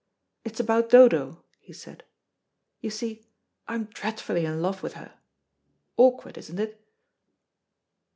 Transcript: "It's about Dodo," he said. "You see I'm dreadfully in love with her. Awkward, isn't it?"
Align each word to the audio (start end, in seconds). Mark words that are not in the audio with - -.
"It's 0.43 0.59
about 0.59 0.89
Dodo," 0.89 1.43
he 1.59 1.73
said. 1.73 2.03
"You 2.79 2.89
see 2.89 3.23
I'm 3.67 3.83
dreadfully 3.85 4.45
in 4.47 4.59
love 4.59 4.81
with 4.81 4.93
her. 4.93 5.19
Awkward, 5.95 6.39
isn't 6.39 6.57
it?" 6.57 6.83